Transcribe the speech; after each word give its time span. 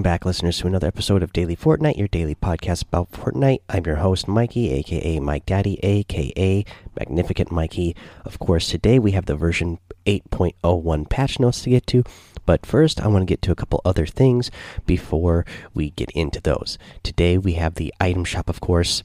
Welcome 0.00 0.12
back, 0.12 0.24
listeners, 0.24 0.56
to 0.60 0.66
another 0.66 0.86
episode 0.86 1.22
of 1.22 1.34
Daily 1.34 1.54
Fortnite, 1.54 1.98
your 1.98 2.08
daily 2.08 2.34
podcast 2.34 2.84
about 2.84 3.12
Fortnite. 3.12 3.60
I'm 3.68 3.84
your 3.84 3.96
host, 3.96 4.26
Mikey, 4.26 4.70
aka 4.70 5.20
Mike 5.20 5.44
Daddy, 5.44 5.78
aka 5.82 6.64
Magnificent 6.98 7.52
Mikey. 7.52 7.94
Of 8.24 8.38
course, 8.38 8.70
today 8.70 8.98
we 8.98 9.10
have 9.10 9.26
the 9.26 9.36
version 9.36 9.78
8.01 10.06 11.10
patch 11.10 11.38
notes 11.38 11.60
to 11.64 11.68
get 11.68 11.86
to, 11.88 12.02
but 12.46 12.64
first, 12.64 12.98
I 12.98 13.08
want 13.08 13.20
to 13.20 13.30
get 13.30 13.42
to 13.42 13.52
a 13.52 13.54
couple 13.54 13.82
other 13.84 14.06
things 14.06 14.50
before 14.86 15.44
we 15.74 15.90
get 15.90 16.10
into 16.12 16.40
those. 16.40 16.78
Today, 17.02 17.36
we 17.36 17.52
have 17.54 17.74
the 17.74 17.92
item 18.00 18.24
shop, 18.24 18.48
of 18.48 18.62
course. 18.62 19.02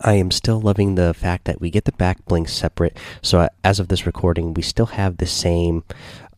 I 0.00 0.14
am 0.14 0.32
still 0.32 0.60
loving 0.60 0.96
the 0.96 1.14
fact 1.14 1.44
that 1.44 1.60
we 1.60 1.70
get 1.70 1.84
the 1.84 1.92
back 1.92 2.24
bling 2.24 2.48
separate. 2.48 2.96
So, 3.20 3.38
uh, 3.38 3.48
as 3.62 3.78
of 3.78 3.86
this 3.86 4.06
recording, 4.06 4.54
we 4.54 4.62
still 4.62 4.86
have 4.86 5.18
the 5.18 5.26
same 5.26 5.84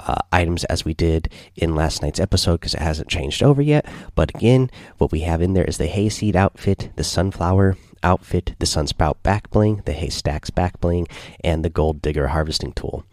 uh, 0.07 0.17
items 0.33 0.65
as 0.65 0.85
we 0.85 0.95
did 0.95 1.29
in 1.57 1.75
last 1.75 2.03
night's 2.03 2.21
episode 2.21 2.61
because 2.61 2.75
it 2.75 2.81
hasn't 2.81 3.09
changed 3.09 3.43
over 3.43 3.63
yet. 3.63 3.87
But 4.15 4.31
again, 4.35 4.71
what 4.99 5.13
we 5.13 5.21
have 5.21 5.43
in 5.43 5.55
there 5.55 5.65
is 5.65 5.79
the 5.79 5.87
hayseed 5.87 6.37
outfit, 6.37 6.91
the 6.97 7.05
sunflower 7.05 7.77
outfit, 8.03 8.55
the 8.59 8.67
sunspout 8.67 9.17
back 9.23 9.51
bling, 9.51 9.83
the 9.87 9.93
haystacks 9.93 10.51
back 10.51 10.79
bling, 10.81 11.09
and 11.43 11.65
the 11.65 11.71
gold 11.71 12.03
digger 12.03 12.29
harvesting 12.29 12.73
tool. 12.73 13.05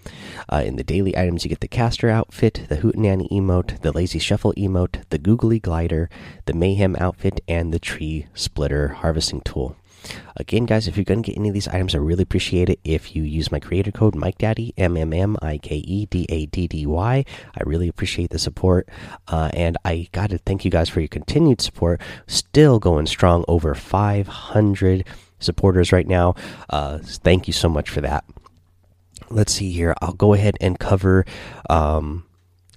Uh, 0.51 0.61
in 0.65 0.75
the 0.75 0.83
daily 0.83 1.17
items, 1.17 1.43
you 1.43 1.49
get 1.49 1.61
the 1.61 1.67
caster 1.67 2.09
outfit, 2.09 2.65
the 2.67 2.77
hootenanny 2.77 3.29
emote, 3.29 3.81
the 3.81 3.91
lazy 3.91 4.19
shuffle 4.19 4.53
emote, 4.53 5.03
the 5.09 5.17
googly 5.17 5.59
glider, 5.59 6.09
the 6.45 6.53
mayhem 6.53 6.95
outfit, 6.97 7.39
and 7.47 7.73
the 7.73 7.79
tree 7.79 8.27
splitter 8.35 8.89
harvesting 8.89 9.41
tool. 9.41 9.75
Again, 10.37 10.65
guys, 10.65 10.87
if 10.87 10.97
you're 10.97 11.03
going 11.03 11.23
to 11.23 11.31
get 11.31 11.37
any 11.37 11.49
of 11.49 11.53
these 11.53 11.67
items, 11.67 11.93
I 11.93 11.99
really 11.99 12.23
appreciate 12.23 12.69
it 12.69 12.79
if 12.83 13.15
you 13.15 13.23
use 13.23 13.51
my 13.51 13.59
creator 13.59 13.91
code 13.91 14.15
Mike 14.15 14.37
MikeDaddy, 14.37 14.73
M 14.77 14.97
M 14.97 15.13
M 15.13 15.37
I 15.41 15.57
K 15.57 15.75
E 15.75 16.05
D 16.05 16.25
A 16.29 16.45
D 16.47 16.67
D 16.67 16.85
Y. 16.85 17.25
I 17.55 17.63
really 17.63 17.87
appreciate 17.87 18.29
the 18.29 18.39
support. 18.39 18.89
Uh, 19.27 19.49
and 19.53 19.77
I 19.85 20.07
got 20.11 20.29
to 20.31 20.37
thank 20.37 20.65
you 20.65 20.71
guys 20.71 20.89
for 20.89 20.99
your 20.99 21.07
continued 21.07 21.61
support. 21.61 22.01
Still 22.27 22.79
going 22.79 23.05
strong, 23.05 23.45
over 23.47 23.75
500 23.75 25.05
supporters 25.39 25.91
right 25.91 26.07
now. 26.07 26.35
Uh, 26.69 26.99
thank 27.01 27.47
you 27.47 27.53
so 27.53 27.69
much 27.69 27.89
for 27.89 28.01
that. 28.01 28.23
Let's 29.29 29.53
see 29.53 29.71
here. 29.71 29.95
I'll 30.01 30.13
go 30.13 30.33
ahead 30.33 30.57
and 30.59 30.77
cover. 30.77 31.25
Um, 31.69 32.25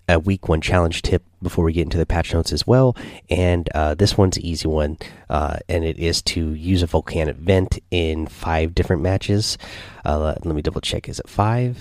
a 0.08 0.18
week 0.18 0.48
one 0.48 0.60
challenge 0.60 1.02
tip 1.02 1.22
before 1.42 1.64
we 1.64 1.72
get 1.72 1.82
into 1.82 1.98
the 1.98 2.06
patch 2.06 2.32
notes 2.34 2.52
as 2.52 2.66
well. 2.66 2.96
And 3.30 3.68
uh, 3.74 3.94
this 3.94 4.16
one's 4.16 4.36
an 4.36 4.44
easy 4.44 4.68
one, 4.68 4.98
uh, 5.30 5.58
and 5.68 5.84
it 5.84 5.98
is 5.98 6.22
to 6.22 6.52
use 6.54 6.82
a 6.82 6.86
volcanic 6.86 7.36
vent 7.36 7.78
in 7.90 8.26
five 8.26 8.74
different 8.74 9.02
matches. 9.02 9.58
Uh, 10.04 10.18
let, 10.18 10.46
let, 10.46 10.54
me 10.54 10.62
double 10.62 10.80
check. 10.80 11.08
Is 11.08 11.20
it 11.20 11.28
five? 11.28 11.78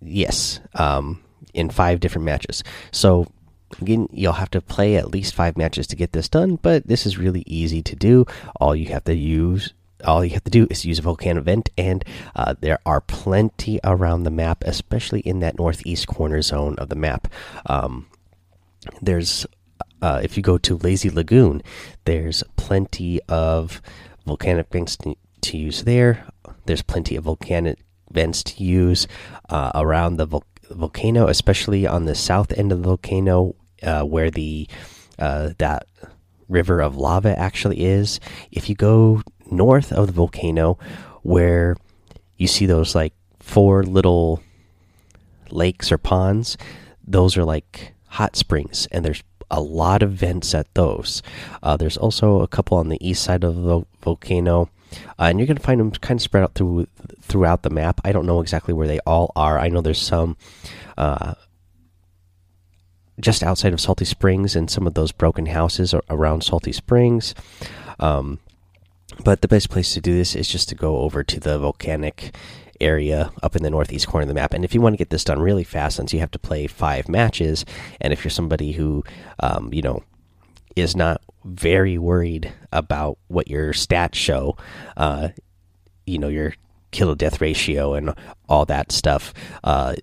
Yes, 0.00 0.60
um, 0.74 1.22
in 1.54 1.70
five 1.70 2.00
different 2.00 2.24
matches. 2.24 2.64
So 2.90 3.26
again, 3.80 4.08
you'll 4.12 4.32
have 4.32 4.50
to 4.50 4.60
play 4.60 4.96
at 4.96 5.10
least 5.10 5.34
five 5.34 5.56
matches 5.56 5.86
to 5.88 5.96
get 5.96 6.12
this 6.12 6.28
done, 6.28 6.56
but 6.56 6.86
this 6.86 7.06
is 7.06 7.18
really 7.18 7.44
easy 7.46 7.82
to 7.82 7.96
do. 7.96 8.26
All 8.60 8.74
you 8.74 8.86
have 8.86 9.04
to 9.04 9.14
use 9.14 9.72
all 10.04 10.24
you 10.24 10.30
have 10.30 10.44
to 10.44 10.50
do 10.50 10.66
is 10.70 10.84
use 10.84 10.98
a 10.98 11.02
volcano 11.02 11.40
vent, 11.40 11.70
and 11.76 12.04
uh, 12.34 12.54
there 12.60 12.78
are 12.86 13.00
plenty 13.00 13.80
around 13.84 14.22
the 14.22 14.30
map, 14.30 14.62
especially 14.66 15.20
in 15.20 15.40
that 15.40 15.58
northeast 15.58 16.06
corner 16.06 16.42
zone 16.42 16.76
of 16.78 16.88
the 16.88 16.96
map. 16.96 17.28
Um, 17.66 18.06
there's, 19.00 19.46
uh, 20.00 20.20
if 20.22 20.36
you 20.36 20.42
go 20.42 20.58
to 20.58 20.76
Lazy 20.76 21.10
Lagoon, 21.10 21.62
there's 22.04 22.42
plenty 22.56 23.20
of 23.28 23.80
volcanic 24.26 24.68
vents 24.70 24.96
to, 24.96 25.16
use 25.56 25.84
there. 25.84 26.26
There's 26.66 26.82
plenty 26.82 27.16
of 27.16 27.24
volcanic 27.24 27.78
vents 28.10 28.42
to 28.44 28.62
use 28.62 29.08
uh, 29.48 29.72
around 29.74 30.16
the 30.16 30.26
vol 30.26 30.44
volcano, 30.70 31.26
especially 31.26 31.86
on 31.86 32.06
the 32.06 32.14
south 32.14 32.52
end 32.52 32.72
of 32.72 32.78
the 32.78 32.88
volcano, 32.88 33.54
uh, 33.82 34.02
where 34.02 34.30
the 34.30 34.66
uh, 35.18 35.50
that 35.58 35.86
river 36.48 36.80
of 36.80 36.96
lava 36.96 37.38
actually 37.38 37.84
is. 37.84 38.20
If 38.50 38.68
you 38.68 38.74
go 38.74 39.22
north 39.52 39.92
of 39.92 40.06
the 40.06 40.12
volcano 40.12 40.78
where 41.22 41.76
you 42.36 42.46
see 42.46 42.66
those 42.66 42.94
like 42.94 43.12
four 43.40 43.82
little 43.82 44.42
lakes 45.50 45.92
or 45.92 45.98
ponds. 45.98 46.56
Those 47.06 47.36
are 47.36 47.44
like 47.44 47.94
hot 48.08 48.36
springs, 48.36 48.88
and 48.90 49.04
there's 49.04 49.22
a 49.50 49.60
lot 49.60 50.02
of 50.02 50.12
vents 50.12 50.54
at 50.54 50.72
those. 50.74 51.22
Uh, 51.62 51.76
there's 51.76 51.96
also 51.96 52.40
a 52.40 52.48
couple 52.48 52.78
on 52.78 52.88
the 52.88 53.06
east 53.06 53.22
side 53.22 53.44
of 53.44 53.56
the 53.56 53.84
volcano, 54.02 54.70
uh, 55.18 55.24
and 55.24 55.38
you're 55.38 55.46
gonna 55.46 55.60
find 55.60 55.80
them 55.80 55.90
kind 55.92 56.18
of 56.18 56.22
spread 56.22 56.42
out 56.42 56.54
through 56.54 56.86
throughout 57.20 57.62
the 57.62 57.70
map. 57.70 58.00
I 58.04 58.12
don't 58.12 58.26
know 58.26 58.40
exactly 58.40 58.74
where 58.74 58.88
they 58.88 58.98
all 59.00 59.32
are. 59.36 59.58
I 59.58 59.68
know 59.68 59.80
there's 59.80 60.00
some 60.00 60.36
uh, 60.96 61.34
just 63.20 63.42
outside 63.42 63.72
of 63.72 63.80
Salty 63.80 64.04
Springs 64.04 64.56
and 64.56 64.70
some 64.70 64.86
of 64.86 64.94
those 64.94 65.12
broken 65.12 65.46
houses 65.46 65.94
around 66.10 66.42
Salty 66.42 66.72
Springs. 66.72 67.34
Um, 68.00 68.38
but 69.24 69.40
the 69.40 69.48
best 69.48 69.70
place 69.70 69.94
to 69.94 70.00
do 70.00 70.14
this 70.14 70.34
is 70.34 70.48
just 70.48 70.68
to 70.70 70.74
go 70.74 70.98
over 70.98 71.22
to 71.22 71.40
the 71.40 71.58
volcanic 71.58 72.34
area 72.80 73.30
up 73.42 73.54
in 73.56 73.62
the 73.62 73.70
northeast 73.70 74.08
corner 74.08 74.22
of 74.22 74.28
the 74.28 74.34
map. 74.34 74.52
And 74.52 74.64
if 74.64 74.74
you 74.74 74.80
want 74.80 74.94
to 74.94 74.98
get 74.98 75.10
this 75.10 75.24
done 75.24 75.40
really 75.40 75.64
fast, 75.64 75.96
since 75.96 76.12
you 76.12 76.20
have 76.20 76.30
to 76.32 76.38
play 76.38 76.66
five 76.66 77.08
matches, 77.08 77.64
and 78.00 78.12
if 78.12 78.24
you're 78.24 78.30
somebody 78.30 78.72
who, 78.72 79.04
um, 79.40 79.72
you 79.72 79.82
know, 79.82 80.02
is 80.74 80.96
not 80.96 81.22
very 81.44 81.98
worried 81.98 82.52
about 82.72 83.18
what 83.28 83.48
your 83.48 83.72
stats 83.72 84.14
show, 84.14 84.56
uh, 84.96 85.28
you 86.06 86.18
know, 86.18 86.28
your 86.28 86.54
kill 86.90 87.10
to 87.10 87.16
death 87.16 87.40
ratio 87.40 87.94
and 87.94 88.14
all 88.48 88.64
that 88.64 88.90
stuff, 88.90 89.32
uh, 89.64 89.94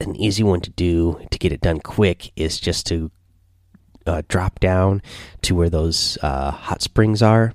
an 0.00 0.14
easy 0.16 0.42
one 0.42 0.60
to 0.60 0.70
do 0.70 1.20
to 1.30 1.38
get 1.38 1.52
it 1.52 1.60
done 1.60 1.80
quick 1.80 2.30
is 2.36 2.60
just 2.60 2.86
to 2.86 3.10
uh, 4.06 4.22
drop 4.28 4.60
down 4.60 5.02
to 5.42 5.54
where 5.54 5.70
those 5.70 6.18
uh, 6.22 6.50
hot 6.50 6.82
springs 6.82 7.22
are 7.22 7.52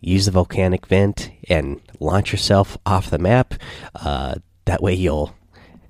use 0.00 0.26
the 0.26 0.30
volcanic 0.30 0.86
vent 0.86 1.30
and 1.48 1.80
launch 2.00 2.32
yourself 2.32 2.76
off 2.86 3.10
the 3.10 3.18
map. 3.18 3.54
Uh, 3.94 4.36
that 4.64 4.82
way, 4.82 4.94
you'll 4.94 5.34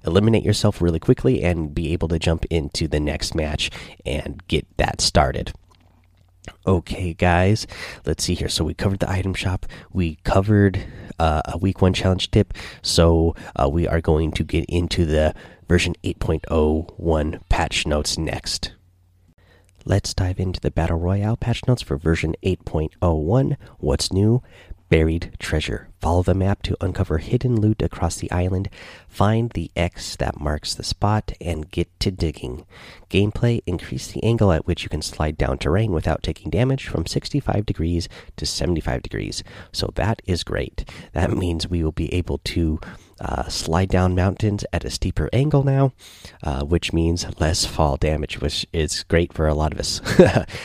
eliminate 0.04 0.44
yourself 0.44 0.80
really 0.80 1.00
quickly 1.00 1.42
and 1.42 1.74
be 1.74 1.92
able 1.92 2.08
to 2.08 2.18
jump 2.18 2.44
into 2.46 2.88
the 2.88 3.00
next 3.00 3.34
match 3.34 3.70
and 4.06 4.46
get 4.48 4.66
that 4.76 5.00
started. 5.00 5.52
Okay, 6.66 7.12
guys, 7.12 7.66
let's 8.06 8.24
see 8.24 8.34
here. 8.34 8.48
So, 8.48 8.64
we 8.64 8.74
covered 8.74 9.00
the 9.00 9.10
item 9.10 9.34
shop, 9.34 9.66
we 9.92 10.16
covered 10.24 10.82
uh, 11.18 11.42
a 11.46 11.58
week 11.58 11.82
one 11.82 11.92
challenge 11.92 12.30
tip. 12.30 12.54
So, 12.82 13.34
uh, 13.56 13.68
we 13.68 13.86
are 13.86 14.00
going 14.00 14.32
to 14.32 14.44
get 14.44 14.64
into 14.66 15.04
the 15.04 15.34
version 15.68 15.94
8.01 16.04 17.40
patch 17.50 17.86
notes 17.86 18.16
next. 18.16 18.72
Let's 19.88 20.12
dive 20.12 20.38
into 20.38 20.60
the 20.60 20.70
Battle 20.70 20.98
Royale 20.98 21.38
patch 21.38 21.66
notes 21.66 21.80
for 21.80 21.96
version 21.96 22.34
8.01. 22.42 23.56
What's 23.78 24.12
new? 24.12 24.42
Buried 24.88 25.36
treasure. 25.38 25.88
Follow 26.00 26.22
the 26.22 26.34
map 26.34 26.62
to 26.62 26.76
uncover 26.80 27.18
hidden 27.18 27.60
loot 27.60 27.82
across 27.82 28.16
the 28.16 28.30
island. 28.30 28.70
Find 29.06 29.50
the 29.50 29.70
X 29.76 30.16
that 30.16 30.40
marks 30.40 30.74
the 30.74 30.82
spot 30.82 31.32
and 31.40 31.70
get 31.70 31.88
to 32.00 32.10
digging. 32.10 32.64
Gameplay 33.10 33.60
Increase 33.66 34.06
the 34.06 34.22
angle 34.22 34.50
at 34.50 34.66
which 34.66 34.82
you 34.84 34.88
can 34.88 35.02
slide 35.02 35.36
down 35.36 35.58
terrain 35.58 35.92
without 35.92 36.22
taking 36.22 36.50
damage 36.50 36.86
from 36.86 37.04
65 37.04 37.66
degrees 37.66 38.08
to 38.36 38.46
75 38.46 39.02
degrees. 39.02 39.44
So 39.72 39.90
that 39.96 40.22
is 40.24 40.42
great. 40.42 40.88
That 41.12 41.32
means 41.32 41.68
we 41.68 41.84
will 41.84 41.92
be 41.92 42.12
able 42.14 42.38
to 42.38 42.80
uh, 43.20 43.48
slide 43.48 43.90
down 43.90 44.14
mountains 44.14 44.64
at 44.72 44.84
a 44.84 44.90
steeper 44.90 45.28
angle 45.32 45.64
now, 45.64 45.92
uh, 46.42 46.64
which 46.64 46.92
means 46.94 47.26
less 47.38 47.66
fall 47.66 47.96
damage, 47.96 48.40
which 48.40 48.66
is 48.72 49.02
great 49.02 49.34
for 49.34 49.46
a 49.48 49.54
lot 49.54 49.72
of 49.72 49.80
us. 49.80 50.00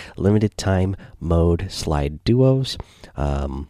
Limited 0.18 0.58
time 0.58 0.96
mode 1.20 1.68
slide 1.70 2.24
duos. 2.24 2.78
Um, 3.18 3.68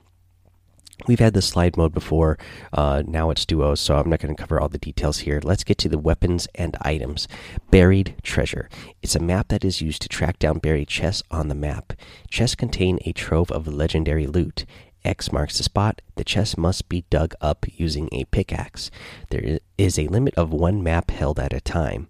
We've 1.05 1.19
had 1.19 1.33
the 1.33 1.41
slide 1.41 1.75
mode 1.75 1.93
before. 1.93 2.37
Uh, 2.71 3.03
now 3.05 3.29
it's 3.29 3.45
duos, 3.45 3.81
so 3.81 3.97
I'm 3.97 4.09
not 4.09 4.19
going 4.19 4.33
to 4.33 4.41
cover 4.41 4.59
all 4.59 4.69
the 4.69 4.77
details 4.77 5.19
here. 5.19 5.41
Let's 5.43 5.63
get 5.63 5.77
to 5.79 5.89
the 5.89 5.97
weapons 5.97 6.47
and 6.55 6.77
items. 6.81 7.27
Buried 7.71 8.15
treasure. 8.23 8.69
It's 9.01 9.15
a 9.15 9.19
map 9.19 9.49
that 9.49 9.65
is 9.65 9.81
used 9.81 10.01
to 10.03 10.09
track 10.09 10.39
down 10.39 10.59
buried 10.59 10.87
chests 10.87 11.23
on 11.29 11.49
the 11.49 11.55
map. 11.55 11.93
Chests 12.29 12.55
contain 12.55 12.99
a 13.05 13.11
trove 13.11 13.51
of 13.51 13.67
legendary 13.67 14.27
loot. 14.27 14.65
X 15.03 15.31
marks 15.33 15.57
the 15.57 15.63
spot. 15.63 16.01
The 16.15 16.23
chest 16.23 16.57
must 16.57 16.87
be 16.87 17.03
dug 17.09 17.33
up 17.41 17.65
using 17.67 18.07
a 18.13 18.23
pickaxe. 18.25 18.89
There 19.29 19.59
is 19.77 19.99
a 19.99 20.07
limit 20.07 20.33
of 20.35 20.53
one 20.53 20.81
map 20.81 21.11
held 21.11 21.39
at 21.39 21.51
a 21.51 21.59
time. 21.59 22.07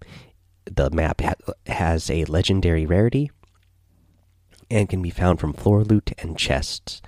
The 0.65 0.91
map 0.91 1.21
ha 1.21 1.33
has 1.65 2.11
a 2.11 2.25
legendary 2.25 2.85
rarity 2.85 3.31
and 4.69 4.89
can 4.89 5.01
be 5.01 5.09
found 5.09 5.39
from 5.39 5.53
floor 5.53 5.83
loot 5.83 6.11
and 6.19 6.37
chests. 6.37 7.01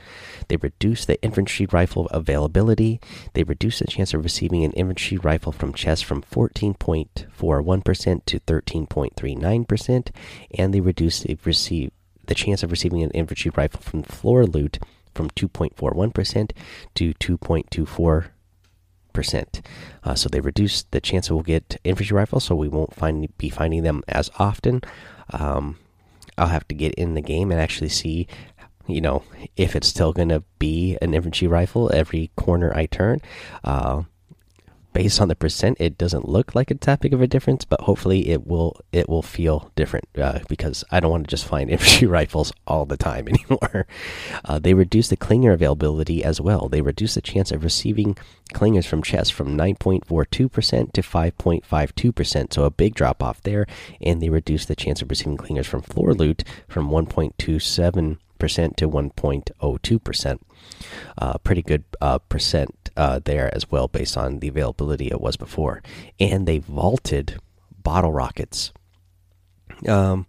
They 0.48 0.58
reduce 0.58 1.06
the 1.06 1.22
infantry 1.22 1.68
rifle 1.72 2.08
availability. 2.08 3.00
They 3.34 3.44
reduce 3.44 3.80
the 3.80 3.88
chance 3.88 4.14
of 4.14 4.24
receiving 4.24 4.64
an 4.64 4.72
infantry 4.74 5.18
rifle 5.18 5.52
from 5.52 5.74
chests 5.74 6.04
from 6.04 6.24
14.41% 6.24 8.26
to 8.26 8.40
13.39%, 8.40 10.10
and 10.58 10.74
they 10.74 10.82
reduce 10.82 11.22
the 11.22 11.38
receive 11.44 11.92
the 12.28 12.36
chance 12.36 12.64
of 12.64 12.72
receiving 12.72 13.04
an 13.04 13.12
infantry 13.12 13.52
rifle 13.56 13.82
from 13.82 14.02
floor 14.02 14.46
loot 14.46 14.80
from 15.14 15.30
2.41% 15.30 16.52
to 16.96 17.14
2.24 17.14 18.30
percent. 19.16 19.62
Uh, 20.04 20.14
so 20.14 20.30
they 20.30 20.42
reduce 20.42 20.84
the 20.84 21.02
chance 21.02 21.32
we'll 21.32 21.42
get 21.42 21.78
infantry 21.84 22.16
rifles, 22.16 22.44
so 22.44 22.54
we 22.54 22.68
won't 22.68 22.94
find 22.94 23.36
be 23.38 23.50
finding 23.50 23.82
them 23.82 24.04
as 24.08 24.30
often. 24.38 24.82
Um, 25.32 25.80
I'll 26.38 26.48
have 26.48 26.68
to 26.68 26.76
get 26.76 26.94
in 26.96 27.14
the 27.14 27.22
game 27.22 27.52
and 27.52 27.60
actually 27.60 27.90
see, 27.90 28.28
you 28.88 29.02
know, 29.02 29.24
if 29.56 29.76
it's 29.76 29.88
still 29.88 30.14
going 30.14 30.30
to 30.30 30.44
be 30.60 30.98
an 31.02 31.14
infantry 31.14 31.48
rifle 31.48 31.92
every 31.94 32.32
corner 32.36 32.76
I 32.76 32.86
turn. 32.86 33.20
Uh, 33.64 34.04
based 34.96 35.20
on 35.20 35.28
the 35.28 35.36
percent, 35.36 35.76
it 35.78 35.98
doesn't 35.98 36.30
look 36.30 36.56
like 36.56 36.72
it's 36.72 36.86
that 36.86 37.02
big 37.02 37.14
of 37.14 37.22
a 37.22 37.28
difference, 37.28 37.66
but 37.66 37.82
hopefully 37.82 38.30
it 38.30 38.48
will 38.48 38.80
it 38.94 39.10
will 39.10 39.22
feel 39.22 39.70
different 39.76 40.08
uh, 40.18 40.40
because 40.48 40.86
I 40.90 41.02
don't 41.02 41.12
want 41.12 41.26
to 41.26 41.30
just 41.30 41.46
find 41.46 41.70
infantry 41.70 42.08
rifles 42.08 42.54
all 42.66 42.86
the 42.86 42.96
time 42.96 43.28
anymore. 43.34 43.88
Uh, 44.46 44.58
they 44.58 44.74
reduce 44.74 45.10
the 45.10 45.18
clinger 45.18 45.54
availability 45.54 46.24
as 46.24 46.40
well. 46.40 46.70
They 46.70 46.82
reduce 46.82 47.16
the 47.16 47.22
chance 47.22 47.52
of 47.52 47.66
receiving 47.66 48.18
clingers 48.54 48.86
from 48.86 49.04
chests 49.04 49.32
from 49.32 49.58
9.42% 49.58 50.94
to 50.94 51.02
5.52%, 51.02 52.54
so 52.54 52.64
a 52.64 52.72
big 52.72 52.96
drop 52.96 53.22
off 53.22 53.42
there. 53.42 53.68
And 54.00 54.22
they 54.22 54.30
reduce 54.30 54.66
the 54.66 54.78
chance 54.78 55.02
of 55.02 55.10
receiving 55.10 55.36
clingers 55.36 55.66
from 55.66 55.82
floor 55.82 56.14
loot 56.14 56.46
from 56.70 56.90
1.27 56.90 58.18
percent 58.38 58.78
to 58.78 58.90
1.02 58.90 60.04
percent. 60.04 60.46
Uh, 61.18 61.38
pretty 61.40 61.62
good 61.62 61.84
uh, 62.02 62.20
percent 62.20 62.90
uh, 62.98 63.20
there 63.24 63.54
as 63.54 63.70
well, 63.72 63.88
based 63.88 64.18
on 64.18 64.40
the 64.40 64.48
availability 64.48 65.08
it 65.08 65.22
was 65.22 65.38
before. 65.38 65.82
And 66.20 66.48
they 66.48 66.60
vaulted 66.60 67.40
bottle 67.82 68.12
rockets. 68.12 68.72
Um, 69.88 70.28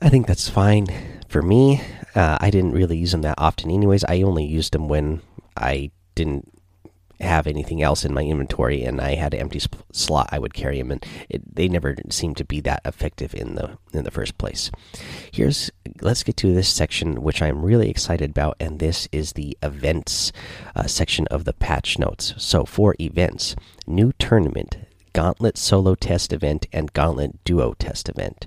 I 0.00 0.08
think 0.08 0.26
that's 0.26 0.48
fine 0.48 0.86
for 1.28 1.42
me. 1.42 1.80
Uh, 2.14 2.38
I 2.40 2.50
didn't 2.50 2.72
really 2.72 2.96
use 2.96 3.12
them 3.12 3.22
that 3.22 3.38
often, 3.38 3.70
anyways. 3.70 4.04
I 4.04 4.22
only 4.22 4.44
used 4.44 4.72
them 4.72 4.88
when 4.88 5.22
I 5.56 5.90
didn't 6.14 6.50
have 7.20 7.46
anything 7.46 7.82
else 7.82 8.04
in 8.04 8.14
my 8.14 8.22
inventory 8.22 8.84
and 8.84 9.00
I 9.00 9.14
had 9.14 9.34
an 9.34 9.40
empty 9.40 9.60
slot, 9.92 10.28
I 10.32 10.38
would 10.38 10.54
carry 10.54 10.78
them, 10.78 10.90
and 10.90 11.04
it, 11.28 11.54
they 11.54 11.68
never 11.68 11.96
seemed 12.10 12.36
to 12.38 12.44
be 12.44 12.60
that 12.60 12.82
effective 12.84 13.34
in 13.34 13.54
the 13.54 13.78
in 13.92 14.04
the 14.04 14.10
first 14.10 14.38
place. 14.38 14.70
Here's 15.32 15.70
let's 16.00 16.22
get 16.22 16.36
to 16.38 16.54
this 16.54 16.68
section, 16.68 17.22
which 17.22 17.42
I'm 17.42 17.64
really 17.64 17.90
excited 17.90 18.30
about, 18.30 18.56
and 18.60 18.78
this 18.78 19.08
is 19.12 19.32
the 19.32 19.56
events 19.62 20.32
uh, 20.74 20.86
section 20.86 21.26
of 21.28 21.44
the 21.44 21.52
patch 21.52 21.98
notes. 21.98 22.34
So 22.36 22.64
for 22.64 22.94
events, 23.00 23.56
new 23.86 24.12
tournament, 24.18 24.76
Gauntlet 25.14 25.56
solo 25.56 25.94
test 25.94 26.32
event, 26.32 26.66
and 26.72 26.92
Gauntlet 26.92 27.42
duo 27.44 27.74
test 27.74 28.08
event. 28.08 28.46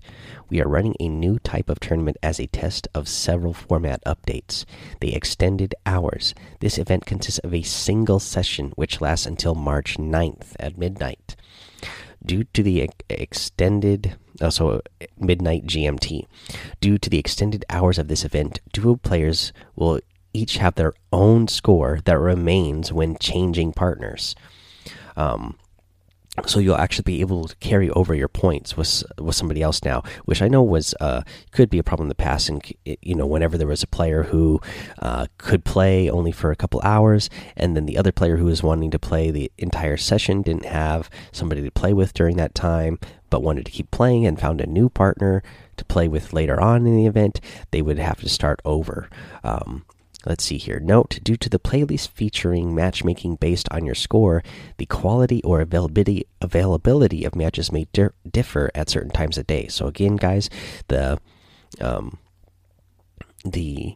We 0.50 0.62
are 0.62 0.68
running 0.68 0.96
a 1.00 1.08
new 1.08 1.40
type 1.40 1.70
of 1.70 1.80
tournament 1.80 2.18
as 2.22 2.40
a 2.40 2.48
test 2.48 2.88
of 2.94 3.08
several 3.08 3.54
format 3.54 4.04
updates. 4.06 4.66
The 5.00 5.16
extended 5.16 5.74
hours. 5.86 6.36
This 6.60 6.78
event 6.78 7.06
consists 7.06 7.40
of 7.40 7.54
a 7.54 7.62
single 7.64 8.20
session 8.20 8.74
which 8.76 9.02
lasts 9.02 9.26
until 9.26 9.56
March 9.56 9.98
9th 9.98 10.56
at 10.60 10.78
midnight. 10.78 11.38
Due 12.24 12.44
to 12.44 12.62
the 12.62 12.90
extended 13.10 14.18
also 14.42 14.80
uh, 14.80 15.06
midnight 15.18 15.66
GMT. 15.66 16.26
Due 16.82 16.98
to 16.98 17.10
the 17.10 17.18
extended 17.20 17.66
hours 17.70 17.98
of 17.98 18.08
this 18.08 18.26
event, 18.26 18.60
duo 18.74 18.96
players 18.98 19.54
will 19.76 20.00
each 20.34 20.58
have 20.58 20.76
their 20.76 20.94
own 21.14 21.48
score 21.48 22.00
that 22.06 22.20
remains 22.20 22.92
when 22.92 23.18
changing 23.18 23.74
partners. 23.74 24.36
Um, 25.16 25.58
so 26.46 26.60
you'll 26.60 26.78
actually 26.78 27.04
be 27.04 27.22
able 27.22 27.46
to 27.46 27.56
carry 27.58 27.90
over 27.92 28.14
your 28.14 28.28
points 28.28 28.78
with 28.78 29.04
with 29.18 29.36
somebody 29.36 29.62
else 29.62 29.84
now, 29.84 30.04
which 30.26 30.42
I 30.42 30.48
know 30.48 30.62
was 30.62 30.94
uh, 31.00 31.22
could 31.52 31.70
be 31.70 31.80
a 31.80 31.84
problem 31.84 32.06
in 32.06 32.10
the 32.10 32.16
past. 32.16 32.50
And 32.50 32.64
you 32.86 33.16
know, 33.16 33.26
whenever 33.26 33.58
there 33.58 33.68
was 33.68 33.84
a 33.84 33.88
player 33.88 34.24
who 34.24 34.62
uh, 35.00 35.28
could 35.38 35.66
play 35.66 36.10
only 36.10 36.32
for 36.32 36.52
a 36.52 36.56
couple 36.56 36.80
hours, 36.84 37.30
and 37.56 37.76
then 37.76 37.86
the 37.86 37.98
other 37.98 38.12
player 38.12 38.38
who 38.38 38.46
was 38.46 38.62
wanting 38.62 38.92
to 38.92 39.00
play 39.00 39.32
the 39.32 39.52
entire 39.58 39.98
session 39.98 40.42
didn't 40.42 40.66
have 40.66 41.10
somebody 41.32 41.64
to 41.64 41.72
play 41.72 41.94
with 41.94 42.14
during 42.14 42.38
that 42.38 42.54
time, 42.54 43.00
but 43.30 43.42
wanted 43.42 43.66
to 43.66 43.72
keep 43.72 43.90
playing 43.92 44.26
and 44.26 44.40
found 44.40 44.62
a 44.62 44.68
new 44.68 44.90
partner 44.90 45.42
to 45.78 45.86
play 45.86 46.08
with 46.08 46.34
later 46.34 46.60
on 46.60 46.86
in 46.86 46.96
the 46.96 47.06
event, 47.06 47.40
they 47.72 47.82
would 47.82 48.00
have 48.00 48.20
to 48.22 48.30
start 48.30 48.60
over. 48.66 49.10
Um, 49.44 49.86
Let's 50.28 50.44
see 50.44 50.58
here. 50.58 50.82
Note, 50.82 51.20
due 51.24 51.38
to 51.38 51.48
the 51.48 51.58
playlist 51.58 52.10
featuring 52.10 52.76
matchmaking 52.76 53.38
based 53.38 53.70
on 53.72 53.86
your 53.86 53.96
score, 53.96 54.44
the 54.76 54.86
quality 54.86 55.42
or 55.44 55.62
availability 55.62 56.28
availability 56.42 57.24
of 57.24 57.34
matches 57.34 57.72
may 57.72 57.88
di 57.94 58.10
differ 58.30 58.70
at 58.76 58.90
certain 58.90 59.12
times 59.12 59.38
of 59.38 59.48
day. 59.48 59.70
So 59.70 59.88
again, 59.88 60.18
guys, 60.18 60.50
the 60.90 61.18
um, 61.80 62.18
the 63.46 63.96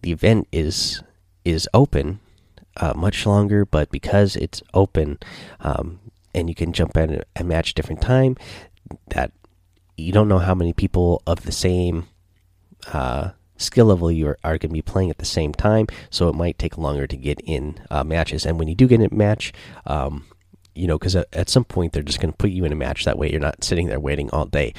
the 0.00 0.12
event 0.12 0.48
is 0.50 1.02
is 1.44 1.68
open 1.74 2.20
uh, 2.78 2.94
much 2.96 3.26
longer, 3.26 3.66
but 3.66 3.90
because 3.90 4.36
it's 4.36 4.62
open 4.72 5.18
um, 5.60 6.00
and 6.34 6.48
you 6.48 6.54
can 6.54 6.72
jump 6.72 6.96
in 6.96 7.22
and 7.36 7.48
match 7.48 7.74
different 7.74 8.00
time, 8.00 8.34
that 9.08 9.30
you 9.98 10.10
don't 10.10 10.28
know 10.28 10.38
how 10.38 10.54
many 10.54 10.72
people 10.72 11.20
of 11.26 11.42
the 11.42 11.52
same 11.52 12.08
uh, 12.94 13.32
skill 13.60 13.86
level 13.86 14.10
you 14.10 14.28
are, 14.28 14.38
are 14.42 14.58
going 14.58 14.70
to 14.70 14.74
be 14.74 14.82
playing 14.82 15.10
at 15.10 15.18
the 15.18 15.24
same 15.24 15.52
time, 15.52 15.86
so 16.10 16.28
it 16.28 16.34
might 16.34 16.58
take 16.58 16.78
longer 16.78 17.06
to 17.06 17.16
get 17.16 17.40
in 17.44 17.78
uh, 17.90 18.04
matches. 18.04 18.46
And 18.46 18.58
when 18.58 18.68
you 18.68 18.74
do 18.74 18.86
get 18.86 19.00
in 19.00 19.08
a 19.12 19.14
match, 19.14 19.52
um, 19.86 20.26
you 20.74 20.86
know, 20.86 20.98
because 20.98 21.16
at, 21.16 21.26
at, 21.32 21.48
some 21.48 21.64
point 21.64 21.92
they're 21.92 22.02
just 22.02 22.20
going 22.20 22.32
to 22.32 22.36
put 22.36 22.50
you 22.50 22.64
in 22.64 22.72
a 22.72 22.76
match. 22.76 23.04
That 23.04 23.18
way, 23.18 23.30
you're 23.30 23.40
not 23.40 23.64
sitting 23.64 23.88
there 23.88 24.00
waiting 24.00 24.30
all 24.30 24.46
day. 24.46 24.72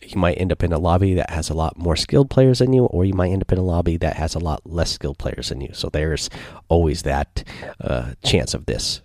You 0.00 0.18
might 0.18 0.34
end 0.34 0.52
up 0.52 0.62
in 0.62 0.72
a 0.72 0.78
lobby 0.78 1.14
that 1.14 1.30
has 1.30 1.50
a 1.50 1.54
lot 1.54 1.76
more 1.76 1.96
skilled 1.96 2.30
players 2.30 2.60
than 2.60 2.72
you, 2.72 2.84
or 2.84 3.04
you 3.04 3.14
might 3.14 3.32
end 3.32 3.42
up 3.42 3.52
in 3.52 3.58
a 3.58 3.62
lobby 3.62 3.96
that 3.96 4.16
has 4.16 4.34
a 4.34 4.38
lot 4.38 4.62
less 4.64 4.92
skilled 4.92 5.18
players 5.18 5.48
than 5.48 5.60
you. 5.60 5.70
So 5.72 5.88
there's 5.88 6.30
always 6.68 7.02
that 7.02 7.42
uh, 7.80 8.12
chance 8.22 8.54
of 8.54 8.66
this 8.66 9.02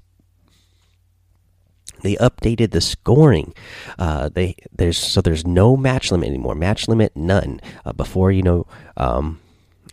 they 2.04 2.16
updated 2.18 2.72
the 2.72 2.82
scoring. 2.82 3.54
Uh, 3.98 4.30
they 4.30 4.56
there's 4.72 4.98
so 4.98 5.22
there's 5.22 5.48
no 5.48 5.76
match 5.76 6.12
limit 6.12 6.30
anymore. 6.30 6.54
Match 6.56 6.88
limit 6.88 7.16
none. 7.16 7.60
Uh, 7.86 7.94
before 7.94 8.32
you 8.32 8.44
know, 8.44 8.68
um, 8.98 9.40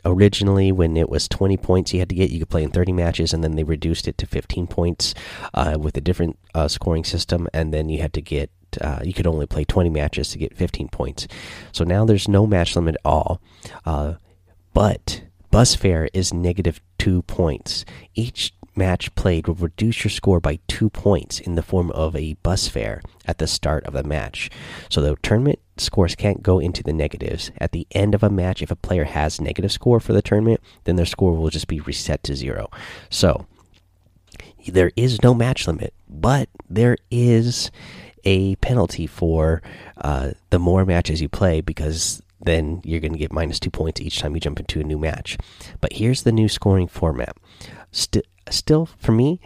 originally 0.04 0.72
when 0.72 0.96
it 0.96 1.08
was 1.08 1.28
20 1.28 1.56
points 1.56 1.92
you 1.92 2.00
had 2.00 2.08
to 2.08 2.14
get, 2.14 2.30
you 2.30 2.40
could 2.40 2.48
play 2.48 2.62
in 2.62 2.70
30 2.70 2.92
matches, 2.92 3.32
and 3.32 3.42
then 3.42 3.56
they 3.56 3.64
reduced 3.64 4.06
it 4.08 4.18
to 4.18 4.26
15 4.26 4.66
points 4.66 5.14
uh, 5.54 5.76
with 5.80 5.96
a 5.96 6.00
different 6.00 6.38
uh, 6.54 6.68
scoring 6.68 7.04
system, 7.04 7.48
and 7.54 7.72
then 7.72 7.88
you 7.88 8.00
had 8.00 8.12
to 8.12 8.20
get. 8.20 8.50
Uh, 8.80 9.00
you 9.02 9.12
could 9.12 9.26
only 9.26 9.46
play 9.46 9.64
20 9.64 9.90
matches 9.90 10.28
to 10.28 10.38
get 10.38 10.56
15 10.56 10.90
points. 10.90 11.26
So 11.72 11.82
now 11.82 12.04
there's 12.04 12.28
no 12.28 12.46
match 12.46 12.76
limit 12.76 12.94
at 12.94 13.00
all. 13.04 13.40
Uh, 13.84 14.14
but 14.72 15.22
bus 15.50 15.74
fare 15.74 16.08
is 16.12 16.32
negative 16.32 16.80
two 16.96 17.22
points. 17.22 17.84
Each 18.14 18.52
match 18.74 19.14
played 19.14 19.46
will 19.46 19.54
reduce 19.54 20.04
your 20.04 20.10
score 20.10 20.40
by 20.40 20.58
two 20.68 20.90
points 20.90 21.40
in 21.40 21.54
the 21.54 21.62
form 21.62 21.90
of 21.92 22.14
a 22.14 22.34
bus 22.42 22.68
fare 22.68 23.02
at 23.26 23.38
the 23.38 23.46
start 23.46 23.84
of 23.84 23.92
the 23.92 24.02
match. 24.02 24.50
So 24.88 25.00
the 25.00 25.16
tournament 25.22 25.58
scores 25.76 26.14
can't 26.14 26.42
go 26.42 26.58
into 26.58 26.82
the 26.82 26.92
negatives. 26.92 27.50
At 27.58 27.72
the 27.72 27.86
end 27.92 28.14
of 28.14 28.22
a 28.22 28.30
match, 28.30 28.62
if 28.62 28.70
a 28.70 28.76
player 28.76 29.04
has 29.04 29.40
negative 29.40 29.72
score 29.72 30.00
for 30.00 30.12
the 30.12 30.22
tournament, 30.22 30.60
then 30.84 30.96
their 30.96 31.06
score 31.06 31.32
will 31.32 31.50
just 31.50 31.68
be 31.68 31.80
reset 31.80 32.22
to 32.24 32.36
zero. 32.36 32.70
So 33.08 33.46
there 34.66 34.92
is 34.96 35.22
no 35.22 35.34
match 35.34 35.66
limit, 35.66 35.94
but 36.08 36.48
there 36.68 36.96
is 37.10 37.70
a 38.24 38.56
penalty 38.56 39.06
for 39.06 39.62
uh, 39.96 40.32
the 40.50 40.58
more 40.58 40.84
matches 40.84 41.22
you 41.22 41.28
play 41.28 41.60
because 41.60 42.22
then 42.42 42.80
you're 42.84 43.00
going 43.00 43.12
to 43.12 43.18
get 43.18 43.32
minus 43.32 43.60
two 43.60 43.70
points 43.70 44.00
each 44.00 44.18
time 44.18 44.34
you 44.34 44.40
jump 44.40 44.60
into 44.60 44.80
a 44.80 44.84
new 44.84 44.98
match. 44.98 45.38
But 45.80 45.94
here's 45.94 46.22
the 46.22 46.32
new 46.32 46.48
scoring 46.48 46.88
format. 46.88 47.36
St 47.92 48.24
still, 48.50 48.86
for 48.98 49.12
me, 49.12 49.40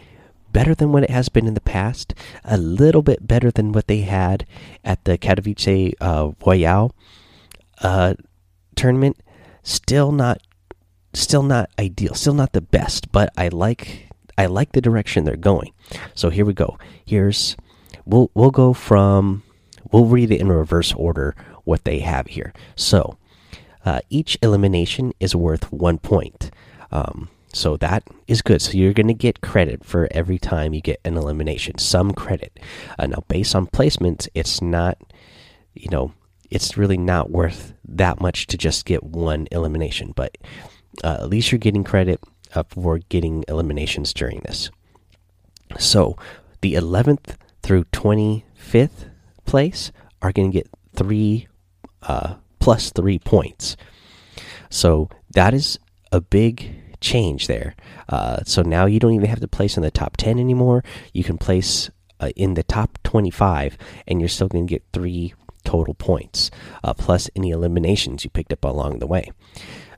better 0.51 0.75
than 0.75 0.91
what 0.91 1.03
it 1.03 1.09
has 1.09 1.29
been 1.29 1.47
in 1.47 1.53
the 1.53 1.61
past. 1.61 2.13
A 2.43 2.57
little 2.57 3.01
bit 3.01 3.27
better 3.27 3.51
than 3.51 3.71
what 3.71 3.87
they 3.87 4.01
had 4.01 4.45
at 4.83 5.03
the 5.05 5.17
Katowice 5.17 5.93
uh, 6.01 6.31
Royale 6.45 6.93
uh, 7.81 8.13
tournament. 8.75 9.17
Still 9.63 10.11
not, 10.11 10.41
still 11.13 11.43
not 11.43 11.69
ideal. 11.79 12.13
Still 12.13 12.33
not 12.33 12.53
the 12.53 12.61
best, 12.61 13.11
but 13.11 13.29
I 13.37 13.47
like, 13.49 14.09
I 14.37 14.45
like 14.45 14.71
the 14.71 14.81
direction 14.81 15.23
they're 15.23 15.35
going. 15.35 15.71
So 16.13 16.29
here 16.29 16.45
we 16.45 16.53
go. 16.53 16.77
Here's, 17.05 17.55
we'll 18.05 18.31
we'll 18.33 18.51
go 18.51 18.73
from, 18.73 19.43
we'll 19.91 20.05
read 20.05 20.31
it 20.31 20.41
in 20.41 20.49
reverse 20.49 20.93
order 20.93 21.35
what 21.63 21.83
they 21.83 21.99
have 21.99 22.27
here. 22.27 22.53
So. 22.75 23.17
Uh, 23.85 23.99
each 24.09 24.35
elimination 24.41 25.13
is 25.19 25.35
worth 25.35 25.71
one 25.71 25.99
point. 25.99 26.49
Um, 26.91 27.29
so 27.55 27.77
that 27.77 28.03
is 28.27 28.41
good. 28.41 28.61
So 28.61 28.73
you're 28.73 28.91
going 28.91 29.07
to 29.07 29.13
get 29.13 29.39
credit 29.39 29.85
for 29.85 30.09
every 30.11 30.37
time 30.37 30.73
you 30.73 30.81
get 30.81 30.99
an 31.05 31.15
elimination, 31.15 31.77
some 31.77 32.11
credit. 32.11 32.59
Uh, 32.99 33.07
now, 33.07 33.23
based 33.29 33.55
on 33.55 33.67
placements, 33.67 34.27
it's 34.33 34.61
not, 34.61 34.97
you 35.73 35.87
know, 35.89 36.11
it's 36.51 36.77
really 36.77 36.97
not 36.97 37.31
worth 37.31 37.73
that 37.87 38.19
much 38.19 38.47
to 38.47 38.57
just 38.57 38.83
get 38.83 39.03
one 39.03 39.47
elimination, 39.53 40.11
but 40.17 40.37
uh, 41.01 41.19
at 41.21 41.29
least 41.29 41.49
you're 41.49 41.59
getting 41.59 41.85
credit 41.85 42.19
uh, 42.55 42.63
for 42.67 42.99
getting 43.07 43.45
eliminations 43.47 44.13
during 44.13 44.41
this. 44.41 44.69
So 45.79 46.17
the 46.59 46.73
11th 46.73 47.37
through 47.63 47.85
25th 47.85 49.09
place 49.45 49.93
are 50.21 50.33
going 50.33 50.51
to 50.51 50.57
get 50.57 50.69
three 50.93 51.47
uh, 52.01 52.35
plus 52.59 52.91
three 52.91 53.17
points. 53.17 53.77
So 54.69 55.07
that 55.31 55.53
is 55.53 55.79
a 56.11 56.19
big 56.19 56.81
change 57.01 57.47
there. 57.47 57.75
Uh, 58.09 58.39
so 58.45 58.61
now 58.61 58.85
you 58.85 58.99
don't 58.99 59.13
even 59.13 59.29
have 59.29 59.39
to 59.39 59.47
place 59.47 59.77
in 59.77 59.83
the 59.83 59.91
top 59.91 60.17
10 60.17 60.39
anymore. 60.39 60.83
You 61.13 61.23
can 61.23 61.37
place 61.37 61.89
uh, 62.19 62.29
in 62.35 62.53
the 62.53 62.63
top 62.63 62.97
25, 63.03 63.77
and 64.07 64.19
you're 64.19 64.29
still 64.29 64.47
going 64.47 64.67
to 64.67 64.73
get 64.73 64.83
three 64.93 65.33
total 65.63 65.93
points, 65.93 66.51
uh, 66.83 66.93
plus 66.93 67.29
any 67.35 67.49
eliminations 67.49 68.23
you 68.23 68.29
picked 68.29 68.53
up 68.53 68.63
along 68.63 68.99
the 68.99 69.07
way. 69.07 69.31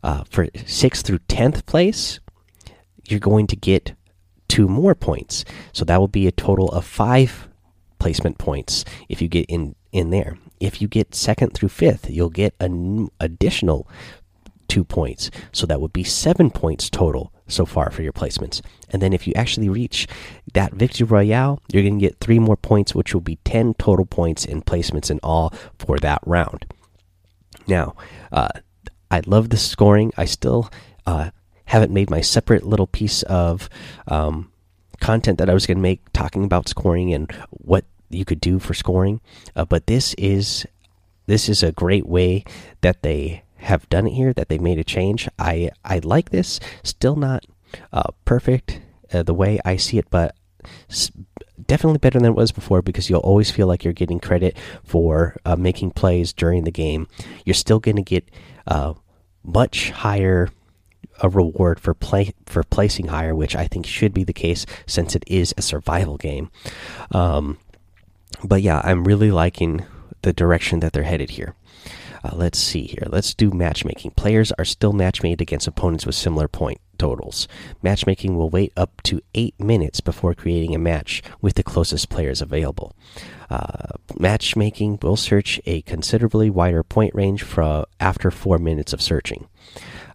Uh, 0.04 0.24
for 0.30 0.48
6th 0.48 1.04
through 1.04 1.20
10th 1.20 1.66
place, 1.66 2.20
you're 3.06 3.20
going 3.20 3.48
to 3.48 3.56
get 3.56 3.94
two 4.48 4.68
more 4.68 4.96
points. 4.96 5.46
So 5.74 5.86
that 5.86 6.00
will 6.00 6.08
be 6.08 6.28
a 6.28 6.32
total 6.32 6.70
of 6.70 6.86
five 6.86 7.48
placement 8.00 8.38
points 8.38 8.86
if 9.10 9.22
you 9.22 9.28
get 9.28 9.46
in 9.48 9.76
in 9.92 10.10
there. 10.10 10.38
If 10.60 10.82
you 10.82 10.88
get 10.88 11.14
second 11.14 11.54
through 11.54 11.70
fifth, 11.70 12.10
you'll 12.10 12.30
get 12.30 12.56
an 12.60 13.10
additional 13.20 13.88
two 14.68 14.84
points. 14.84 15.32
So 15.52 15.66
that 15.66 15.82
would 15.82 15.94
be 15.94 16.04
seven 16.04 16.52
points 16.52 16.90
total 16.90 17.32
so 17.48 17.66
far 17.66 17.92
for 17.92 18.02
your 18.02 18.14
placements. 18.14 18.62
And 18.90 19.02
then 19.02 19.14
if 19.14 19.28
you 19.28 19.34
actually 19.36 19.70
reach 19.70 20.08
that 20.54 20.74
victory 20.74 21.06
royale, 21.06 21.62
you're 21.72 21.84
going 21.84 22.00
to 22.00 22.06
get 22.06 22.20
three 22.20 22.40
more 22.40 22.58
points, 22.58 22.94
which 22.94 23.14
will 23.14 23.22
be 23.22 23.38
10 23.44 23.76
total 23.76 24.06
points 24.06 24.46
in 24.46 24.62
placements 24.62 25.10
in 25.10 25.20
all 25.24 25.54
for 25.80 25.98
that 26.00 26.22
round. 26.26 26.66
Now, 27.68 27.96
uh, 28.32 28.50
I 29.10 29.22
love 29.26 29.50
the 29.50 29.58
scoring. 29.58 30.12
I 30.18 30.26
still 30.26 30.70
uh, 31.06 31.32
haven't 31.66 31.94
made 31.94 32.10
my 32.10 32.22
separate 32.22 32.66
little 32.66 32.88
piece 32.88 33.24
of 33.24 33.70
um, 34.08 34.52
content 35.00 35.38
that 35.38 35.50
I 35.50 35.54
was 35.54 35.66
going 35.66 35.78
to 35.78 35.82
make 35.82 36.12
talking 36.14 36.44
about 36.44 36.68
scoring 36.68 37.14
and 37.14 37.32
what 37.52 37.86
you 38.10 38.26
could 38.26 38.42
do 38.42 38.60
for 38.60 38.74
scoring. 38.74 39.22
Uh, 39.56 39.66
but 39.66 39.88
this 39.88 40.14
is 40.16 40.66
this 41.26 41.50
is 41.50 41.62
a 41.62 41.74
great 41.74 42.08
way 42.08 42.46
that 42.82 43.04
they 43.04 43.44
have 43.68 43.88
done 43.90 44.08
it 44.08 44.14
here. 44.14 44.34
That 44.34 44.50
they 44.50 44.58
made 44.58 44.80
a 44.80 44.84
change. 44.84 45.30
I 45.38 45.72
I 45.84 46.00
like 46.00 46.30
this. 46.32 46.60
Still 46.84 47.16
not 47.16 47.46
uh, 47.94 48.12
perfect 48.26 48.82
uh, 49.14 49.24
the 49.24 49.34
way 49.34 49.60
I 49.64 49.78
see 49.78 49.98
it, 49.98 50.10
but 50.10 50.36
definitely 51.66 52.00
better 52.00 52.20
than 52.20 52.30
it 52.30 52.36
was 52.36 52.52
before 52.52 52.82
because 52.82 53.10
you'll 53.10 53.20
always 53.20 53.52
feel 53.52 53.68
like 53.68 53.84
you're 53.84 53.94
getting 53.94 54.20
credit 54.20 54.58
for 54.84 55.38
uh, 55.46 55.56
making 55.56 55.92
plays 55.92 56.34
during 56.34 56.64
the 56.64 56.72
game. 56.72 57.08
You're 57.46 57.54
still 57.54 57.80
going 57.80 57.98
to 57.98 58.02
get 58.02 58.30
uh, 58.66 58.94
much 59.44 59.92
higher 59.92 60.50
a 61.22 61.30
reward 61.30 61.80
for 61.80 61.94
play 61.94 62.34
for 62.46 62.64
placing 62.64 63.08
higher, 63.08 63.34
which 63.34 63.56
I 63.56 63.68
think 63.68 63.86
should 63.86 64.14
be 64.14 64.24
the 64.24 64.34
case 64.34 64.66
since 64.86 65.16
it 65.16 65.24
is 65.28 65.54
a 65.58 65.62
survival 65.62 66.18
game. 66.18 66.52
Um, 67.12 67.58
but 68.44 68.62
yeah, 68.62 68.82
I'm 68.84 69.04
really 69.04 69.32
liking 69.32 69.84
the 70.22 70.34
direction 70.34 70.80
that 70.82 70.94
they're 70.94 71.04
headed 71.04 71.32
here. 71.32 71.56
Uh, 72.28 72.36
let's 72.36 72.60
see 72.60 72.84
here. 72.84 73.08
Let's 73.08 73.34
do 73.34 73.52
matchmaking. 73.52 74.12
Players 74.12 74.52
are 74.54 74.66
still 74.66 74.92
matchmade 74.92 75.40
against 75.40 75.68
opponents 75.68 76.06
with 76.06 76.16
similar 76.16 76.48
point 76.48 76.82
totals. 76.98 77.48
Matchmaking 77.82 78.36
will 78.36 78.50
wait 78.50 78.74
up 78.76 79.02
to 79.04 79.22
eight 79.34 79.58
minutes 79.60 80.02
before 80.02 80.34
creating 80.34 80.76
a 80.76 80.80
match 80.80 81.24
with 81.42 81.56
the 81.56 81.64
closest 81.64 82.10
players 82.10 82.42
available. 82.42 82.96
Uh, 83.50 83.94
matchmaking 84.20 85.00
will 85.02 85.16
search 85.16 85.62
a 85.66 85.82
considerably 85.84 86.50
wider 86.50 86.84
point 86.84 87.16
range 87.16 87.44
for 87.44 87.86
after 88.00 88.30
four 88.30 88.58
minutes 88.58 88.92
of 88.92 89.02
searching. 89.02 89.48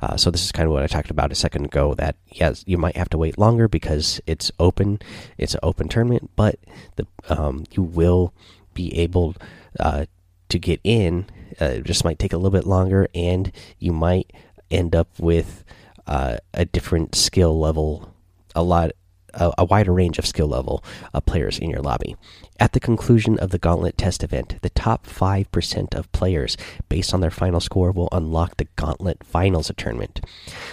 Uh, 0.03 0.17
so 0.17 0.31
this 0.31 0.45
is 0.45 0.53
kind 0.53 0.67
of 0.67 0.73
what 0.73 0.83
I 0.83 0.89
talked 0.89 1.11
about 1.11 1.33
a 1.33 1.37
second 1.37 1.65
ago. 1.65 1.95
That 1.95 2.17
yes, 2.31 2.63
you 2.67 2.77
might 2.77 2.97
have 2.97 3.09
to 3.11 3.19
wait 3.19 3.39
longer 3.39 3.69
because 3.69 4.21
it's 4.27 4.51
open. 4.59 4.99
It's 5.39 5.55
an 5.55 5.61
open 5.63 5.89
tournament, 5.89 6.31
but 6.37 6.57
the 6.97 7.07
um, 7.31 7.65
you 7.71 7.83
will 7.83 8.35
be 8.75 8.95
able 8.99 9.35
uh, 9.81 10.07
to 10.51 10.59
get 10.59 10.81
in. 10.85 11.27
Uh, 11.61 11.67
it 11.67 11.85
just 11.85 12.05
might 12.05 12.19
take 12.19 12.33
a 12.33 12.37
little 12.37 12.51
bit 12.51 12.67
longer, 12.67 13.09
and 13.15 13.53
you 13.79 13.93
might 13.93 14.33
end 14.71 14.95
up 14.95 15.09
with 15.19 15.65
uh, 16.07 16.39
a 16.55 16.65
different 16.65 17.15
skill 17.15 17.59
level. 17.59 18.15
A 18.55 18.63
lot 18.63 18.93
a, 19.35 19.65
wider 19.65 19.93
range 19.93 20.19
of 20.19 20.27
skill 20.27 20.47
level 20.47 20.85
uh, 21.15 21.21
players 21.21 21.59
in 21.59 21.71
your 21.71 21.81
lobby. 21.81 22.17
At 22.59 22.73
the 22.73 22.81
conclusion 22.81 23.39
of 23.39 23.51
the 23.51 23.59
Gauntlet 23.59 23.97
test 23.97 24.23
event, 24.23 24.57
the 24.63 24.71
top 24.71 25.07
5% 25.07 25.95
of 25.95 26.13
players, 26.13 26.57
based 26.89 27.15
on 27.15 27.21
their 27.21 27.31
final 27.31 27.61
score, 27.61 27.91
will 27.91 28.09
unlock 28.13 28.57
the 28.57 28.69
Gauntlet 28.77 29.25
Finals 29.25 29.71
tournament. 29.77 30.21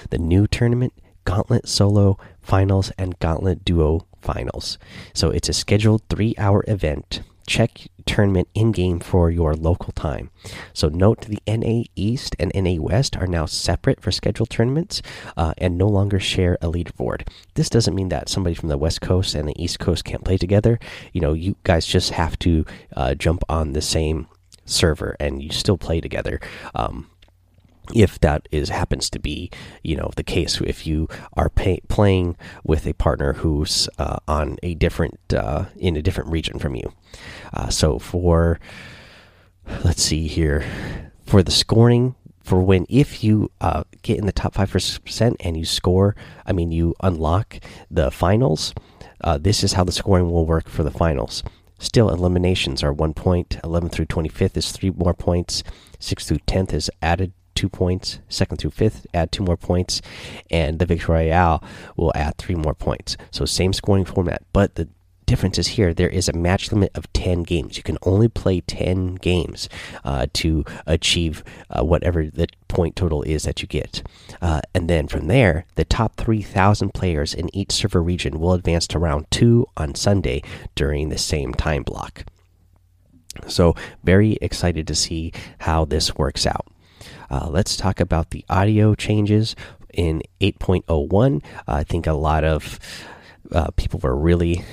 The 0.09 0.17
new 0.17 0.47
tournament, 0.47 0.93
Gauntlet 1.25 1.67
Solo 1.67 2.17
Finals, 2.41 2.91
and 2.97 3.17
Gauntlet 3.19 3.63
Duo 3.63 4.05
Finals. 4.21 4.77
So 5.13 5.29
it's 5.29 5.49
a 5.49 5.53
scheduled 5.53 6.03
three 6.09 6.35
hour 6.37 6.63
event 6.67 7.21
check 7.49 7.87
tournament 8.05 8.47
in 8.53 8.71
game 8.71 8.99
for 8.99 9.29
your 9.29 9.53
local 9.55 9.91
time. 9.91 10.29
So, 10.73 10.87
note 10.87 11.21
the 11.21 11.41
NA 11.47 11.83
East 11.95 12.35
and 12.39 12.51
NA 12.55 12.81
West 12.81 13.17
are 13.17 13.27
now 13.27 13.45
separate 13.45 14.01
for 14.01 14.11
scheduled 14.11 14.49
tournaments 14.49 15.01
uh, 15.35 15.53
and 15.57 15.77
no 15.77 15.87
longer 15.87 16.19
share 16.19 16.57
a 16.61 16.67
leaderboard. 16.67 17.27
This 17.55 17.69
doesn't 17.69 17.95
mean 17.95 18.09
that 18.09 18.29
somebody 18.29 18.55
from 18.55 18.69
the 18.69 18.77
West 18.77 19.01
Coast 19.01 19.35
and 19.35 19.49
the 19.49 19.61
East 19.61 19.79
Coast 19.79 20.05
can't 20.05 20.23
play 20.23 20.37
together. 20.37 20.79
You 21.11 21.21
know, 21.21 21.33
you 21.33 21.55
guys 21.63 21.85
just 21.85 22.11
have 22.11 22.37
to 22.39 22.65
uh, 22.95 23.15
jump 23.15 23.43
on 23.49 23.73
the 23.73 23.81
same 23.81 24.27
server 24.65 25.17
and 25.19 25.41
you 25.41 25.49
still 25.49 25.77
play 25.77 25.99
together. 25.99 26.39
Um, 26.75 27.09
if 27.93 28.19
that 28.19 28.47
is 28.51 28.69
happens 28.69 29.09
to 29.09 29.19
be 29.19 29.49
you 29.83 29.95
know 29.95 30.11
the 30.15 30.23
case 30.23 30.61
if 30.61 30.85
you 30.85 31.07
are 31.33 31.49
pay, 31.49 31.79
playing 31.87 32.35
with 32.63 32.85
a 32.85 32.93
partner 32.93 33.33
who's 33.33 33.89
uh, 33.97 34.17
on 34.27 34.57
a 34.63 34.75
different 34.75 35.17
uh, 35.33 35.65
in 35.77 35.95
a 35.95 36.01
different 36.01 36.29
region 36.29 36.59
from 36.59 36.75
you 36.75 36.93
uh, 37.53 37.69
so 37.69 37.99
for 37.99 38.59
let's 39.83 40.03
see 40.03 40.27
here 40.27 40.65
for 41.25 41.43
the 41.43 41.51
scoring 41.51 42.15
for 42.43 42.61
when 42.61 42.85
if 42.89 43.23
you 43.23 43.51
uh, 43.61 43.83
get 44.01 44.17
in 44.17 44.25
the 44.25 44.31
top 44.31 44.55
5% 44.55 45.35
and 45.39 45.57
you 45.57 45.65
score 45.65 46.15
i 46.45 46.51
mean 46.51 46.71
you 46.71 46.95
unlock 47.01 47.57
the 47.89 48.11
finals 48.11 48.73
uh, 49.21 49.37
this 49.37 49.63
is 49.63 49.73
how 49.73 49.83
the 49.83 49.91
scoring 49.91 50.31
will 50.31 50.45
work 50.45 50.69
for 50.69 50.83
the 50.83 50.91
finals 50.91 51.43
Still, 51.81 52.09
eliminations 52.09 52.83
are 52.83 52.91
one 52.91 53.13
point. 53.13 53.57
11 53.63 53.89
through 53.89 54.07
25th 54.07 54.57
is 54.57 54.71
three 54.71 54.91
more 54.91 55.13
points. 55.13 55.63
6 55.99 56.27
through 56.27 56.39
10th 56.39 56.73
is 56.73 56.91
added 57.01 57.31
two 57.59 57.67
points. 57.67 58.19
Second 58.29 58.57
through 58.57 58.71
fifth, 58.71 59.05
add 59.13 59.33
two 59.33 59.43
more 59.43 59.57
points, 59.57 60.01
and 60.49 60.79
the 60.79 60.85
Victory 60.85 61.13
Royale 61.13 61.61
will 61.97 62.13
add 62.15 62.37
three 62.37 62.55
more 62.55 62.73
points. 62.73 63.17
So 63.31 63.43
same 63.43 63.73
scoring 63.73 64.05
format, 64.05 64.43
but 64.53 64.75
the 64.75 64.87
difference 65.25 65.59
is 65.59 65.67
here 65.67 65.93
there 65.93 66.09
is 66.09 66.27
a 66.27 66.33
match 66.33 66.71
limit 66.71 66.89
of 66.95 67.13
10 67.13 67.43
games 67.43 67.77
you 67.77 67.83
can 67.83 67.99
only 68.01 68.27
play 68.27 68.61
10 68.61 69.13
games 69.13 69.69
uh, 70.03 70.25
to 70.33 70.65
achieve 70.87 71.43
uh, 71.69 71.85
whatever 71.85 72.25
the 72.25 72.47
point 72.67 72.95
total 72.95 73.21
is 73.21 73.43
that 73.43 73.61
you 73.61 73.67
get 73.67 74.01
uh, 74.41 74.59
and 74.73 74.89
then 74.89 75.07
from 75.07 75.27
there 75.27 75.67
the 75.75 75.85
top 75.85 76.15
3000 76.15 76.95
players 76.95 77.35
in 77.35 77.55
each 77.55 77.71
server 77.71 78.01
region 78.01 78.39
will 78.39 78.53
advance 78.53 78.87
to 78.87 78.97
round 78.97 79.29
2 79.29 79.67
on 79.77 79.93
sunday 79.93 80.41
during 80.73 81.09
the 81.09 81.17
same 81.19 81.53
time 81.53 81.83
block 81.83 82.25
so 83.45 83.75
very 84.03 84.31
excited 84.41 84.87
to 84.87 84.95
see 84.95 85.31
how 85.59 85.85
this 85.85 86.15
works 86.15 86.47
out 86.47 86.65
uh, 87.29 87.47
let's 87.49 87.77
talk 87.77 87.99
about 87.99 88.31
the 88.31 88.45
audio 88.49 88.95
changes 88.95 89.55
in 89.93 90.21
8.01. 90.41 91.43
Uh, 91.43 91.61
I 91.67 91.83
think 91.83 92.07
a 92.07 92.13
lot 92.13 92.43
of 92.43 92.79
uh, 93.51 93.71
people 93.75 93.99
were 94.01 94.15
really 94.15 94.63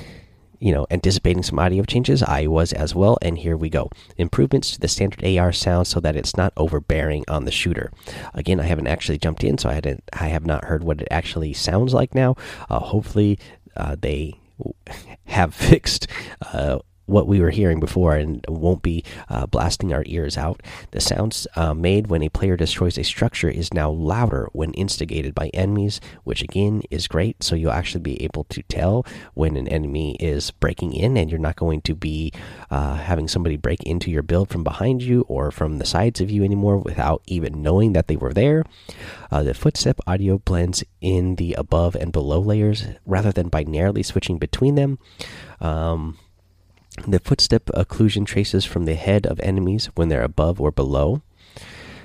you 0.59 0.73
know, 0.73 0.87
anticipating 0.91 1.43
some 1.43 1.59
audio 1.59 1.83
changes. 1.83 2.23
I 2.23 2.47
was 2.47 2.73
as 2.73 2.95
well, 2.95 3.19
and 3.23 3.39
here 3.39 3.57
we 3.57 3.69
go. 3.69 3.91
Improvements 4.17 4.73
to 4.73 4.81
the 4.81 4.89
standard 4.89 5.25
AR 5.25 5.53
sound 5.53 5.87
so 5.87 6.01
that 6.01 6.17
it's 6.17 6.37
not 6.37 6.53
overbearing 6.57 7.25
on 7.29 7.45
the 7.45 7.51
shooter. 7.51 7.93
Again, 8.35 8.61
I 8.61 8.65
haven't 8.65 8.87
actually 8.87 9.19
jumped 9.19 9.45
in, 9.45 9.59
so 9.59 9.69
I 9.69 9.75
hadn't, 9.75 10.05
I 10.13 10.29
have 10.29 10.47
not 10.47 10.65
heard 10.65 10.83
what 10.85 11.01
it 11.01 11.09
actually 11.11 11.53
sounds 11.53 11.93
like 11.93 12.15
now. 12.15 12.37
Uh, 12.71 12.81
hopefully, 12.81 13.39
uh, 13.77 13.97
they 14.01 14.41
have 15.25 15.55
fixed 15.55 16.07
uh, 16.53 16.79
what 17.07 17.27
we 17.27 17.41
were 17.41 17.51
hearing 17.51 17.81
before 17.81 18.15
and 18.15 18.45
won't 18.49 18.83
be 18.83 19.03
uh, 19.29 19.47
blasting 19.47 19.93
our 19.93 20.03
ears 20.07 20.37
out. 20.37 20.63
The 20.91 21.01
sounds 21.01 21.47
uh, 21.57 21.75
made 21.75 22.09
when 22.09 22.23
a 22.23 22.29
player 22.29 22.57
destroys 22.57 22.99
a 22.99 23.05
structure 23.05 23.49
is 23.49 23.73
now 23.73 23.91
louder 23.91 24.49
when 24.53 24.73
instigated 24.75 25.35
by 25.35 25.49
enemies, 25.49 26.01
which 26.25 26.43
again 26.43 26.83
is 26.91 27.09
great. 27.09 27.43
So 27.43 27.57
you'll 27.57 27.73
actually 27.73 28.03
be 28.03 28.23
able 28.23 28.45
to 28.45 28.63
tell 28.65 29.07
when 29.35 29.57
an 29.57 29.69
enemy 29.69 30.17
is 30.17 30.51
breaking 30.51 30.93
in, 30.93 31.17
and 31.17 31.31
you're 31.31 31.41
not 31.41 31.57
going 31.57 31.81
to 31.83 31.95
be 31.95 32.33
uh, 32.71 32.97
having 32.97 33.29
somebody 33.29 33.57
break 33.57 33.83
into 33.85 34.11
your 34.11 34.23
build 34.23 34.49
from 34.49 34.65
behind 34.65 35.03
you 35.03 35.25
or 35.29 35.51
from 35.51 35.79
the 35.79 35.87
sides 35.87 36.21
of 36.21 36.31
you 36.31 36.45
anymore 36.45 36.79
without 36.79 37.23
even 37.27 37.63
knowing 37.63 37.93
that 37.93 38.09
they 38.09 38.17
were 38.17 38.33
there. 38.33 38.65
Uh, 39.31 39.43
the 39.43 39.55
footstep 39.55 40.01
audio 40.07 40.39
blends 40.39 40.85
in 41.01 41.37
the 41.37 41.55
above 41.55 41.95
and 41.95 42.13
below 42.13 42.41
layers 42.41 42.87
rather 43.05 43.33
than 43.33 43.51
binarily 43.51 44.05
switching 44.05 44.39
between 44.39 44.75
them. 44.75 44.99
Um, 45.61 46.19
the 47.07 47.19
footstep 47.19 47.67
occlusion 47.67 48.27
traces 48.27 48.65
from 48.65 48.85
the 48.85 48.95
head 48.95 49.27
of 49.27 49.41
enemies 49.41 49.87
when 49.95 50.09
they're 50.09 50.23
above 50.23 50.61
or 50.61 50.71
below. 50.71 51.23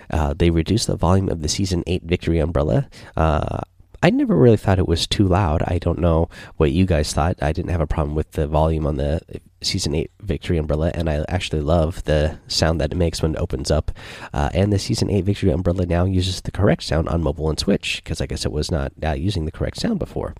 Uh, 0.09 0.33
they 0.33 0.49
reduce 0.49 0.85
the 0.85 0.95
volume 0.95 1.29
of 1.29 1.41
the 1.41 1.47
season 1.47 1.83
8 1.87 2.03
victory 2.03 2.39
umbrella. 2.39 2.89
Uh, 3.15 3.61
I 4.03 4.09
never 4.09 4.35
really 4.35 4.57
thought 4.57 4.79
it 4.79 4.87
was 4.87 5.05
too 5.05 5.27
loud. 5.27 5.61
I 5.67 5.77
don't 5.77 5.99
know 5.99 6.27
what 6.57 6.71
you 6.71 6.85
guys 6.85 7.13
thought. 7.13 7.41
I 7.41 7.51
didn't 7.51 7.69
have 7.69 7.81
a 7.81 7.87
problem 7.87 8.15
with 8.15 8.31
the 8.31 8.47
volume 8.47 8.87
on 8.87 8.97
the 8.97 9.21
Season 9.61 9.93
8 9.93 10.09
Victory 10.21 10.57
Umbrella, 10.57 10.89
and 10.95 11.07
I 11.07 11.23
actually 11.27 11.61
love 11.61 12.03
the 12.05 12.39
sound 12.47 12.81
that 12.81 12.93
it 12.93 12.95
makes 12.95 13.21
when 13.21 13.35
it 13.35 13.39
opens 13.39 13.69
up. 13.69 13.91
Uh, 14.33 14.49
and 14.55 14.73
the 14.73 14.79
Season 14.79 15.07
8 15.11 15.23
Victory 15.23 15.51
Umbrella 15.51 15.85
now 15.85 16.05
uses 16.05 16.41
the 16.41 16.51
correct 16.51 16.81
sound 16.81 17.09
on 17.09 17.21
mobile 17.21 17.49
and 17.49 17.59
Switch, 17.59 18.01
because 18.03 18.21
I 18.21 18.25
guess 18.25 18.43
it 18.43 18.51
was 18.51 18.71
not 18.71 18.91
uh, 19.03 19.11
using 19.11 19.45
the 19.45 19.51
correct 19.51 19.77
sound 19.77 19.99
before. 19.99 20.33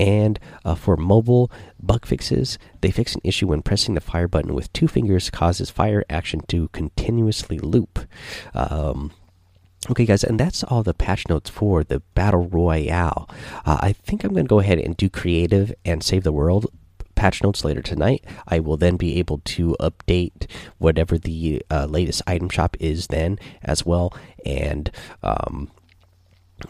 And 0.00 0.40
uh, 0.64 0.74
for 0.74 0.96
mobile 0.96 1.52
bug 1.78 2.06
fixes, 2.06 2.58
they 2.80 2.90
fix 2.90 3.14
an 3.14 3.20
issue 3.22 3.48
when 3.48 3.60
pressing 3.60 3.94
the 3.94 4.00
fire 4.00 4.26
button 4.26 4.54
with 4.54 4.72
two 4.72 4.88
fingers 4.88 5.28
causes 5.28 5.68
fire 5.70 6.04
action 6.08 6.40
to 6.48 6.68
continuously 6.68 7.58
loop. 7.58 8.00
Um, 8.54 9.12
Okay, 9.88 10.04
guys, 10.04 10.22
and 10.22 10.38
that's 10.38 10.62
all 10.62 10.82
the 10.82 10.92
patch 10.92 11.26
notes 11.30 11.48
for 11.48 11.82
the 11.82 12.00
Battle 12.14 12.46
Royale. 12.46 13.28
Uh, 13.64 13.78
I 13.80 13.94
think 13.94 14.22
I'm 14.22 14.34
going 14.34 14.44
to 14.44 14.48
go 14.48 14.60
ahead 14.60 14.78
and 14.78 14.94
do 14.94 15.08
creative 15.08 15.72
and 15.86 16.04
save 16.04 16.22
the 16.22 16.32
world 16.32 16.66
patch 17.14 17.42
notes 17.42 17.64
later 17.64 17.82
tonight. 17.82 18.24
I 18.46 18.60
will 18.60 18.76
then 18.76 18.96
be 18.96 19.18
able 19.18 19.38
to 19.44 19.76
update 19.80 20.46
whatever 20.78 21.16
the 21.18 21.62
uh, 21.70 21.86
latest 21.86 22.22
item 22.26 22.48
shop 22.48 22.76
is 22.78 23.06
then 23.06 23.38
as 23.62 23.84
well, 23.86 24.14
and 24.44 24.90
um, 25.22 25.70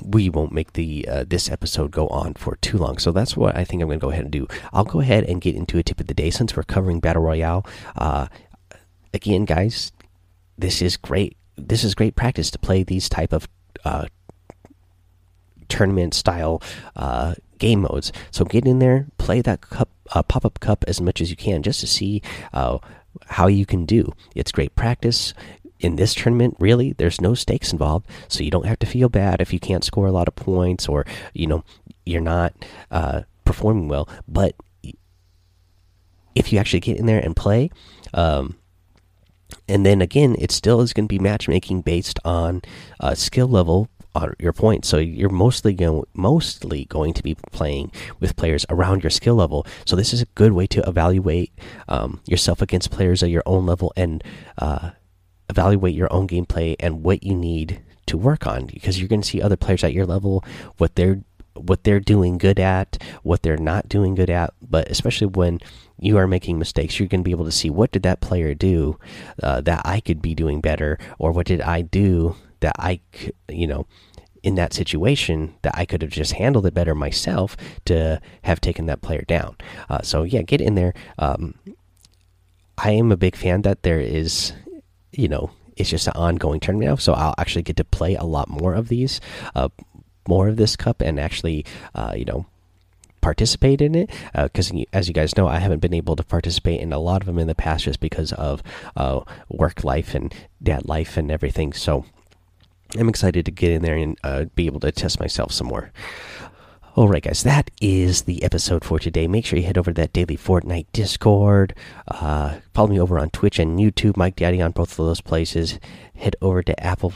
we 0.03 0.29
won't 0.29 0.53
make 0.53 0.73
the 0.75 1.07
uh, 1.09 1.25
this 1.27 1.51
episode 1.51 1.91
go 1.91 2.09
on 2.09 2.35
for 2.35 2.57
too 2.57 2.79
long. 2.79 2.99
So 2.99 3.13
that's 3.13 3.37
what 3.37 3.57
I 3.57 3.65
think 3.65 3.83
I'm 3.83 3.89
going 3.89 4.01
to 4.01 4.05
go 4.05 4.11
ahead 4.11 4.25
and 4.25 4.33
do. 4.33 4.47
I'll 4.73 4.85
go 4.85 5.01
ahead 5.01 5.25
and 5.25 5.41
get 5.41 5.55
into 5.55 5.79
a 5.79 5.83
tip 5.83 6.01
of 6.01 6.07
the 6.07 6.15
day 6.15 6.31
since 6.31 6.57
we're 6.57 6.63
covering 6.63 7.01
battle 7.01 7.23
royale. 7.23 7.67
Uh, 7.97 8.29
again, 9.13 9.45
guys, 9.45 9.93
this 10.59 10.83
is 10.83 10.97
great. 10.97 11.37
This 11.57 11.85
is 11.85 11.95
great 11.95 12.17
practice 12.17 12.51
to 12.53 12.59
play 12.59 12.83
these 12.83 13.09
type 13.09 13.33
of 13.33 13.49
uh, 13.85 14.07
tournament 15.69 16.15
style 16.15 16.63
uh, 16.97 17.35
game 17.59 17.83
modes. 17.83 18.13
So 18.31 18.45
get 18.45 18.67
in 18.67 18.79
there, 18.79 19.07
play 19.19 19.41
that 19.43 19.61
cup 19.61 19.89
uh, 20.13 20.23
pop 20.23 20.45
up 20.45 20.61
cup 20.61 20.85
as 20.89 21.01
much 21.01 21.21
as 21.21 21.31
you 21.31 21.37
can, 21.37 21.63
just 21.63 21.81
to 21.81 21.87
see 21.87 22.23
uh, 22.53 22.79
how 23.27 23.47
you 23.47 23.67
can 23.67 23.87
do. 23.87 24.13
It's 24.35 24.53
great 24.53 24.75
practice. 24.75 25.35
In 25.81 25.97
this 25.97 26.15
tournament, 26.15 26.57
really, 26.59 26.93
there's 26.93 27.21
no 27.21 27.35
stakes 27.35 27.73
involved, 27.73 28.07
so 28.29 28.45
you 28.45 28.51
don't 28.51 28.67
have 28.67 28.79
to 28.81 28.87
feel 28.87 29.09
bad 29.09 29.41
if 29.41 29.53
you 29.53 29.59
can't 29.59 29.83
score 29.83 30.07
a 30.07 30.13
lot 30.13 30.29
of 30.29 30.37
points 30.37 30.89
or 30.89 31.07
you 31.33 31.47
know 31.47 31.65
you're 32.05 32.21
not 32.21 32.53
uh, 32.91 33.23
performing 33.45 33.89
well. 33.89 34.09
But 34.29 34.55
if 36.35 36.53
you 36.53 36.59
actually 36.59 36.81
get 36.81 36.99
in 36.99 37.07
there 37.07 37.19
and 37.19 37.35
play, 37.35 37.71
um, 38.15 38.57
and 39.69 39.85
then 39.85 40.03
again, 40.03 40.37
it 40.39 40.51
still 40.51 40.81
is 40.81 40.93
going 40.93 41.07
to 41.07 41.13
be 41.13 41.19
matchmaking 41.19 41.81
based 41.83 42.19
on 42.25 42.63
uh, 43.01 43.15
skill 43.15 43.49
level 43.49 43.89
on 44.15 44.35
your 44.39 44.53
point. 44.53 44.85
So 44.85 44.99
you're 44.99 45.29
mostly 45.29 45.73
going 45.73 46.05
mostly 46.15 46.85
going 46.87 47.15
to 47.15 47.23
be 47.23 47.35
playing 47.53 47.93
with 48.19 48.37
players 48.37 48.67
around 48.69 49.03
your 49.03 49.11
skill 49.11 49.37
level. 49.37 49.67
So 49.85 49.97
this 49.97 50.13
is 50.13 50.23
a 50.23 50.27
good 50.35 50.53
way 50.53 50.67
to 50.69 50.87
evaluate 50.89 51.53
um, 51.89 52.21
yourself 52.27 52.61
against 52.61 52.91
players 52.91 53.23
at 53.23 53.31
your 53.31 53.43
own 53.47 53.67
level 53.67 53.93
and 53.97 54.23
uh, 54.59 54.91
evaluate 55.51 55.95
your 55.95 56.13
own 56.13 56.27
gameplay 56.27 56.77
and 56.81 57.03
what 57.03 57.23
you 57.23 57.35
need 57.35 57.83
to 58.07 58.17
work 58.17 58.47
on 58.47 58.67
because 58.67 58.99
you're 58.99 59.09
going 59.09 59.23
to 59.23 59.29
see 59.29 59.43
other 59.43 59.57
players 59.57 59.85
at 59.85 59.93
your 59.93 60.07
level 60.07 60.45
what 60.79 60.97
they're 60.97 61.23
what 61.55 61.85
they're 61.85 62.01
doing 62.01 62.39
good 62.39 62.59
at, 62.59 63.03
what 63.23 63.43
they're 63.43 63.57
not 63.57 63.89
doing 63.89 64.15
good 64.15 64.31
at, 64.31 64.55
but 64.63 64.89
especially 64.91 65.27
when 65.27 65.61
you 65.99 66.17
are 66.17 66.27
making 66.27 66.59
mistakes, 66.59 66.99
you're 66.99 67.09
going 67.09 67.21
to 67.21 67.25
be 67.25 67.33
able 67.33 67.45
to 67.45 67.53
see 67.53 67.71
what 67.71 67.91
did 67.91 68.03
that 68.03 68.21
player 68.21 68.55
do 68.55 68.99
uh, 69.43 69.61
that 69.61 69.83
I 69.85 70.01
could 70.01 70.23
be 70.23 70.35
doing 70.35 70.61
better, 70.61 70.99
or 71.19 71.33
what 71.33 71.47
did 71.47 71.61
I 71.61 71.83
do 71.83 72.37
that 72.61 72.75
I, 72.79 73.01
you 73.49 73.67
know, 73.67 73.87
in 74.43 74.55
that 74.55 74.73
situation 74.73 75.55
that 75.63 75.77
I 75.77 75.85
could 75.85 76.03
have 76.03 76.11
just 76.11 76.33
handled 76.33 76.67
it 76.67 76.75
better 76.75 76.95
myself 76.95 77.57
to 77.87 78.21
have 78.43 78.61
taken 78.61 78.87
that 78.87 79.03
player 79.03 79.23
down. 79.23 79.57
Uh, 79.89 80.01
so 80.03 80.23
yeah, 80.23 80.43
get 80.43 80.61
in 80.61 80.75
there. 80.75 80.95
Um, 81.19 81.55
I 82.79 82.93
am 82.93 83.13
a 83.13 83.17
big 83.17 83.37
fan 83.37 83.63
that 83.63 83.83
there 83.83 84.01
is, 84.01 84.55
you 85.13 85.29
know, 85.29 85.51
it's 85.77 85.91
just 85.91 86.07
an 86.07 86.15
ongoing 86.15 86.61
tournament 86.61 86.91
now, 86.91 86.97
so 86.97 87.13
I'll 87.13 87.35
actually 87.39 87.63
get 87.63 87.77
to 87.77 87.85
play 87.85 88.15
a 88.15 88.25
lot 88.25 88.49
more 88.49 88.75
of 88.75 88.89
these, 88.89 89.21
uh, 89.55 89.69
more 90.29 90.49
of 90.49 90.57
this 90.57 90.77
cup, 90.77 91.01
and 91.01 91.19
actually, 91.19 91.65
uh, 91.95 92.13
you 92.17 92.25
know, 92.25 92.47
participate 93.21 93.83
in 93.83 93.95
it 93.95 94.11
because 94.35 94.73
uh, 94.73 94.83
as 94.95 95.07
you 95.07 95.13
guys 95.13 95.37
know 95.37 95.47
i 95.47 95.59
haven't 95.59 95.81
been 95.81 95.93
able 95.93 96.17
to 96.17 96.25
participate 96.25 96.81
in 96.81 96.91
a 96.91 96.99
lot 96.99 97.21
of 97.21 97.27
them 97.27 97.39
in 97.39 97.49
the 97.49 97.55
past 97.55 97.85
just 97.85 98.01
because 98.01 98.33
of 98.33 98.63
uh, 98.97 99.21
work 99.51 99.85
life 99.85 100.15
and 100.15 100.35
dad 100.63 100.89
life 100.89 101.19
and 101.19 101.31
everything 101.31 101.71
so 101.75 102.07
I'm 102.99 103.09
excited 103.09 103.45
to 103.45 103.51
get 103.51 103.71
in 103.71 103.83
there 103.83 103.97
and 103.97 104.19
uh, 104.25 104.47
be 104.55 104.67
able 104.67 104.81
to 104.81 104.91
test 104.91 105.21
myself 105.21 105.53
some 105.53 105.69
more. 105.69 105.93
All 106.97 107.07
right, 107.07 107.23
guys, 107.23 107.45
that 107.45 107.71
is 107.81 108.23
the 108.23 108.43
episode 108.43 108.85
for 108.85 108.99
today. 108.99 109.29
Make 109.29 109.47
sure 109.47 109.57
you 109.57 109.65
head 109.65 109.79
over 109.79 109.93
to 109.93 110.01
that 110.01 110.13
daily 110.13 110.37
Fortnite 110.37 110.87
Discord. 110.93 111.73
Uh, 112.09 112.57
follow 112.75 112.89
me 112.89 112.99
over 112.99 113.17
on 113.17 113.31
Twitch 113.31 113.61
and 113.61 113.79
YouTube, 113.79 114.17
Mike 114.17 114.35
Daddy 114.35 114.61
on 114.61 114.73
both 114.73 114.99
of 114.99 115.07
those 115.07 115.21
places. 115.21 115.79
Head 116.17 116.35
over 116.43 116.65
to 116.65 116.85
Apple 116.85 117.13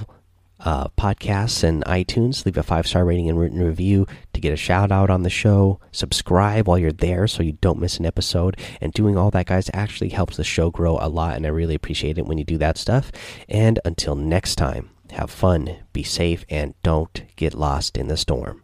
uh, 0.60 0.88
Podcasts 0.90 1.64
and 1.64 1.84
iTunes. 1.86 2.46
Leave 2.46 2.56
a 2.56 2.62
five 2.62 2.86
star 2.86 3.04
rating 3.04 3.28
and 3.28 3.38
written 3.38 3.60
review 3.60 4.06
to 4.32 4.40
get 4.40 4.52
a 4.52 4.56
shout 4.56 4.92
out 4.92 5.10
on 5.10 5.24
the 5.24 5.28
show. 5.28 5.80
Subscribe 5.90 6.68
while 6.68 6.78
you're 6.78 6.92
there 6.92 7.26
so 7.26 7.42
you 7.42 7.58
don't 7.60 7.80
miss 7.80 7.98
an 7.98 8.06
episode. 8.06 8.56
And 8.80 8.92
doing 8.92 9.18
all 9.18 9.32
that, 9.32 9.46
guys, 9.46 9.72
actually 9.74 10.10
helps 10.10 10.36
the 10.36 10.44
show 10.44 10.70
grow 10.70 10.98
a 11.00 11.08
lot. 11.08 11.34
And 11.34 11.44
I 11.44 11.48
really 11.48 11.74
appreciate 11.74 12.16
it 12.16 12.26
when 12.26 12.38
you 12.38 12.44
do 12.44 12.58
that 12.58 12.78
stuff. 12.78 13.10
And 13.48 13.80
until 13.84 14.14
next 14.14 14.54
time. 14.54 14.90
Have 15.10 15.30
fun, 15.30 15.76
be 15.92 16.02
safe, 16.02 16.44
and 16.48 16.74
don't 16.82 17.22
get 17.36 17.54
lost 17.54 17.96
in 17.96 18.08
the 18.08 18.16
storm. 18.16 18.63